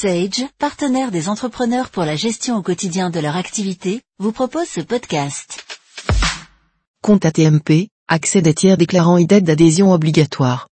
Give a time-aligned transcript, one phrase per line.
[0.00, 4.80] Sage, partenaire des entrepreneurs pour la gestion au quotidien de leur activité, vous propose ce
[4.80, 5.62] podcast.
[7.02, 10.68] Compte ATMP, accès des tiers déclarants et dette d'adhésion obligatoire.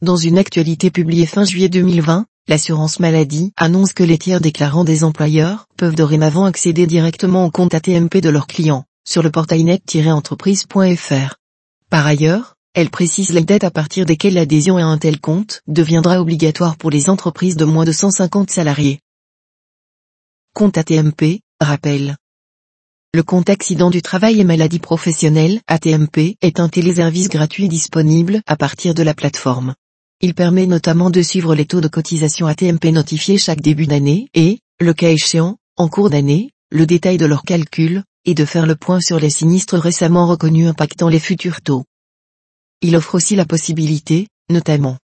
[0.00, 5.04] Dans une actualité publiée fin juillet 2020, l'assurance maladie annonce que les tiers déclarants des
[5.04, 11.36] employeurs peuvent dorénavant accéder directement au compte ATMP de leurs clients, sur le portail net-entreprise.fr.
[11.88, 16.20] Par ailleurs, elle précise les dettes à partir desquelles l'adhésion à un tel compte deviendra
[16.20, 19.00] obligatoire pour les entreprises de moins de 150 salariés.
[20.54, 22.16] Compte ATMP, rappel.
[23.14, 28.56] Le compte accident du travail et maladie professionnelle, ATMP, est un téléservice gratuit disponible à
[28.56, 29.74] partir de la plateforme.
[30.22, 34.60] Il permet notamment de suivre les taux de cotisation ATMP notifiés chaque début d'année et,
[34.80, 38.76] le cas échéant, en cours d'année, le détail de leur calcul, et de faire le
[38.76, 41.84] point sur les sinistres récemment reconnus impactant les futurs taux.
[42.82, 44.98] Il offre aussi la possibilité, notamment,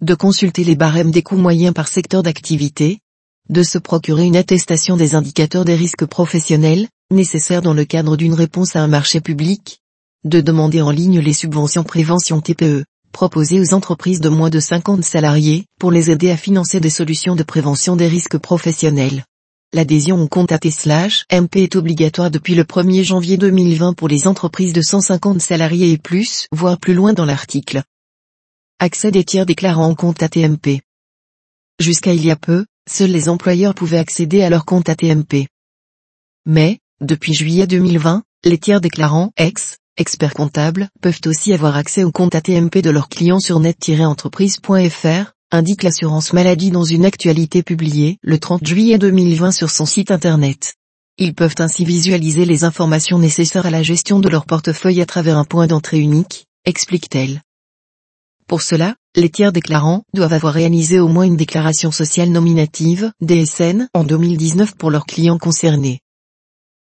[0.00, 3.00] de consulter les barèmes des coûts moyens par secteur d'activité,
[3.48, 8.34] de se procurer une attestation des indicateurs des risques professionnels, nécessaires dans le cadre d'une
[8.34, 9.80] réponse à un marché public,
[10.24, 15.04] de demander en ligne les subventions prévention TPE, proposées aux entreprises de moins de 50
[15.04, 19.24] salariés, pour les aider à financer des solutions de prévention des risques professionnels.
[19.74, 24.80] L'adhésion au compte AT/MP est obligatoire depuis le 1er janvier 2020 pour les entreprises de
[24.80, 27.82] 150 salariés et plus, voire plus loin dans l'article.
[28.78, 30.82] Accès des tiers déclarants en compte ATMP.
[31.80, 35.48] Jusqu'à il y a peu, seuls les employeurs pouvaient accéder à leur compte ATMP.
[36.46, 42.12] Mais, depuis juillet 2020, les tiers déclarants, ex, experts comptables, peuvent aussi avoir accès au
[42.12, 48.38] compte ATMP de leurs clients sur net-entreprise.fr, indique l'assurance maladie dans une actualité publiée le
[48.38, 50.74] 30 juillet 2020 sur son site internet.
[51.16, 55.38] Ils peuvent ainsi visualiser les informations nécessaires à la gestion de leur portefeuille à travers
[55.38, 57.40] un point d'entrée unique, explique-t-elle.
[58.46, 63.88] Pour cela, les tiers déclarants doivent avoir réalisé au moins une déclaration sociale nominative, DSN,
[63.94, 66.00] en 2019 pour leurs clients concernés.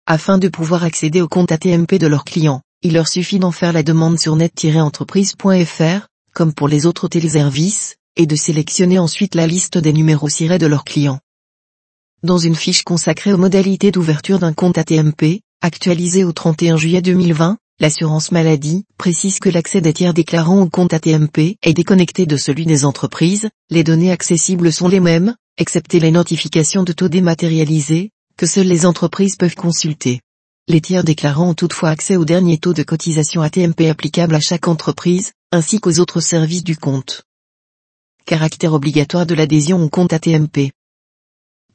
[0.06, 3.72] Afin de pouvoir accéder au compte ATMP de leurs clients, il leur suffit d'en faire
[3.72, 9.78] la demande sur net-entreprise.fr, comme pour les autres téléservices, et de sélectionner ensuite la liste
[9.78, 11.20] des numéros cirés de leurs clients.
[12.22, 17.58] Dans une fiche consacrée aux modalités d'ouverture d'un compte ATMP, actualisée au 31 juillet 2020,
[17.80, 22.66] l'assurance maladie précise que l'accès des tiers déclarants au compte ATMP est déconnecté de celui
[22.66, 28.46] des entreprises, les données accessibles sont les mêmes, excepté les notifications de taux dématérialisés, que
[28.46, 30.20] seules les entreprises peuvent consulter.
[30.66, 34.66] Les tiers déclarants ont toutefois accès au dernier taux de cotisation ATMP applicable à chaque
[34.66, 37.24] entreprise, ainsi qu'aux autres services du compte
[38.24, 40.72] caractère obligatoire de l'adhésion au compte ATMP.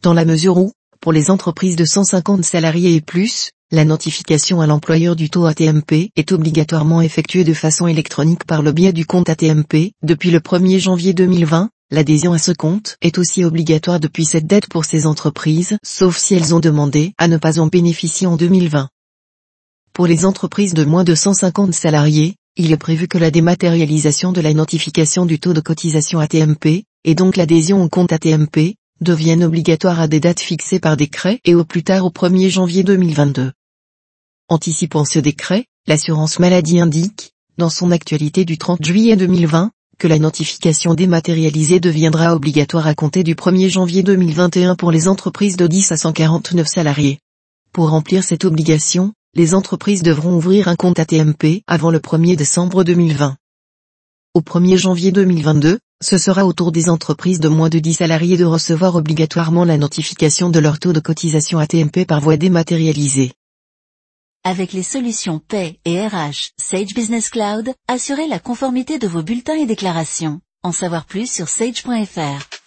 [0.01, 4.65] Dans la mesure où, pour les entreprises de 150 salariés et plus, la notification à
[4.67, 9.29] l'employeur du taux ATMP est obligatoirement effectuée de façon électronique par le biais du compte
[9.29, 9.91] ATMP.
[10.01, 14.67] Depuis le 1er janvier 2020, l'adhésion à ce compte est aussi obligatoire depuis cette date
[14.67, 18.89] pour ces entreprises, sauf si elles ont demandé à ne pas en bénéficier en 2020.
[19.93, 24.41] Pour les entreprises de moins de 150 salariés, il est prévu que la dématérialisation de
[24.41, 29.99] la notification du taux de cotisation ATMP, et donc l'adhésion au compte ATMP, devienne obligatoire
[29.99, 33.53] à des dates fixées par décret et au plus tard au 1er janvier 2022.
[34.49, 40.17] Anticipant ce décret, l'assurance maladie indique, dans son actualité du 30 juillet 2020, que la
[40.17, 45.91] notification dématérialisée deviendra obligatoire à compter du 1er janvier 2021 pour les entreprises de 10
[45.91, 47.19] à 149 salariés.
[47.73, 52.83] Pour remplir cette obligation, les entreprises devront ouvrir un compte ATMP avant le 1er décembre
[52.83, 53.37] 2020.
[54.33, 58.37] Au 1er janvier 2022, ce sera au tour des entreprises de moins de 10 salariés
[58.37, 63.33] de recevoir obligatoirement la notification de leur taux de cotisation ATMP par voie dématérialisée.
[64.43, 69.57] Avec les solutions Pay et RH Sage Business Cloud, assurez la conformité de vos bulletins
[69.57, 70.41] et déclarations.
[70.63, 72.58] En savoir plus sur sage.fr.